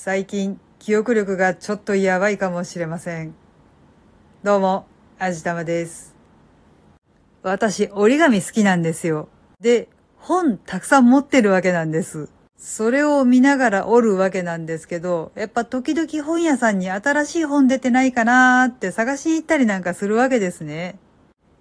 [0.00, 3.34] 最近、記憶力がちょっとやばいかもしれません。
[4.44, 4.86] どうも、
[5.18, 6.14] あじたまです。
[7.42, 9.28] 私、折り紙好きなんですよ。
[9.60, 12.28] で、本たくさん持ってるわけなんです。
[12.56, 20.96] それを見ながら折るわけなんですけど、やっぱ時々本屋さんに新しい本出てないかなーって探しに行ったりなんかするわけですね。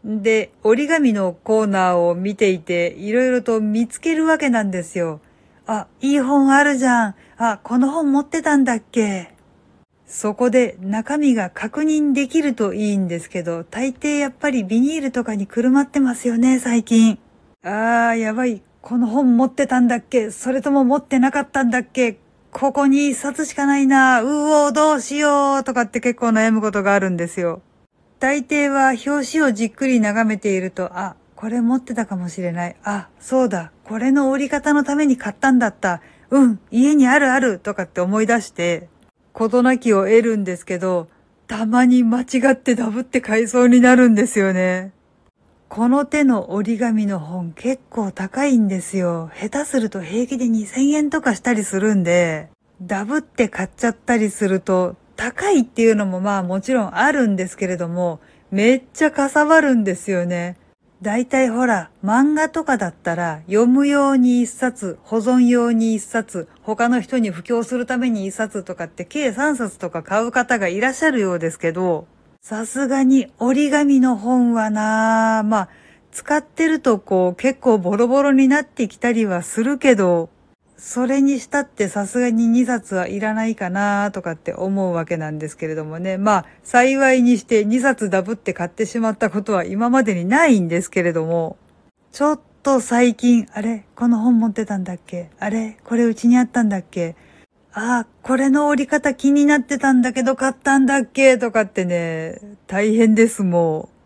[0.05, 5.21] で、折り紙のコーナーを見ていて、いろいろと見つけるわけなんですよ。
[5.67, 7.15] あ、いい本あるじゃん。
[7.37, 9.35] あ、この本持ってたんだっけ。
[10.07, 17.19] そこで中身が確認できるといいんですけど、大抵やっぱりビニールとかにくるまってますよね、最近。
[17.63, 18.61] あー、やばい。
[18.81, 22.19] この本持ってたんだっけそれとも持ってなかったんだっけ
[22.53, 24.21] ここに一冊しかないな。
[24.21, 27.61] うおー、どうしようとかって結構悩むことがあるんですよ。
[28.19, 32.75] 大抵は表紙をじっくり眺めていると、あ、これ持ってたかもしれない。
[32.83, 33.71] あ、そうだ。
[33.83, 36.01] これの折り方のために買ったんだった。
[36.31, 38.89] うん、家にあるあるとかって思い出して、
[39.33, 41.07] 事なきを得るんですけど、
[41.45, 44.93] たまに間違ってダブって買いそうになるんですよね。
[45.69, 49.29] この手の折り紙の本結構高いんですよ。
[49.39, 52.49] 下手すると平気で2000円とかしたりするんで、
[52.81, 60.57] ダブって買っちゃったりすると、高いっていうのもまあもちろんあるんですけれども、めっちゃかさばるんですよね。
[61.01, 72.07] だいたいほら、漫画とかだったら、読む用に一冊、保存用に一冊、他の人に布教するために一冊とかって計三冊とか買う方がいらっしゃるようですけど、
[72.41, 75.69] さすがに折り紙の本はなぁまあ、
[76.11, 80.29] 使ってるとこう結構ボロボロになってきたりはするけど、
[80.77, 86.17] それにしたってさすがに2冊はいらないかなとかって思うわけなんですけれどもね。
[86.17, 91.57] まあ、幸いにして2冊ダブって買ってしまったことは今までにないんですけれども、
[92.11, 95.29] ちょっと最近、あれこの本持ってたんだっけ？
[95.39, 97.15] あれこれうちにあったんだっけ？
[97.73, 101.37] ああ、これの折り方気になってたんだけど買ったんだっけ？
[101.37, 103.96] とかってね、大変です、もう。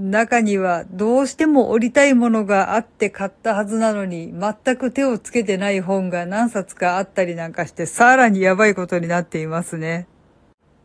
[0.00, 10.06] 中にはどうしても折りたいものがあって買ったはずなのに全く手をつけてない本が何冊かあったりなんかしてさらにやばいことになっていますね。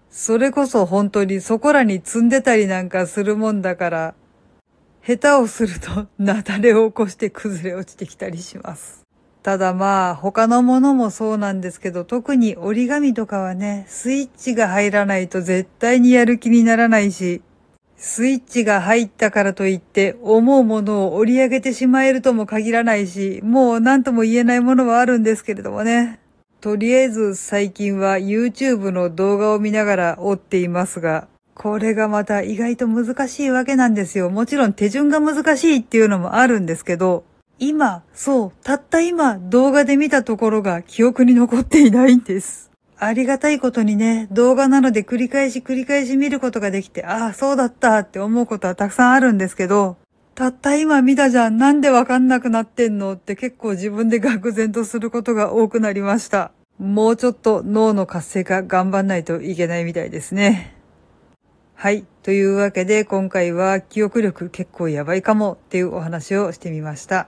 [0.09, 4.15] それこそ本当にそこらに積んでたりなんかするもんだから
[5.05, 9.05] 下手をすると 雪崩を起こして崩れ落ちてきたりします。
[9.43, 17.41] ただまあ他のものもそうなんですけど特に折り紙とかはねスイッチが入らないと絶対にやる気にならないし
[17.97, 26.19] スイッチが入ったからといって思うものを折り上げてしまえるとも限らないし、もう何とも言えないものはあるんですけれどもね。
[26.61, 34.29] とりあえず最近は YouTube の動画を見ながら折っていますが、これがまた意外と難しいわけなんですよ。
[34.29, 37.23] もちろん手順が難しいっていうのもあるんですけど、
[37.59, 42.71] 今、そう、たった今動画で見たところが記憶に残っていないんです。
[42.97, 49.97] ありがたいことにね、動画なので繰り返し繰り返し見ることができて、ああ、そうだったって思うことはたくさんあるんですけど、
[50.33, 53.13] たった今見たじゃん、なんでわかんなくなってんの？
[53.13, 56.51] って結構自分で愕然とすることが多くなりました。
[56.77, 60.75] もうちょっと脳の活性化頑張んないといけないみたいですね。
[61.73, 62.05] はい。
[62.23, 67.27] というわけで今回は記憶力結構やばいかもっていうお話をしてみました。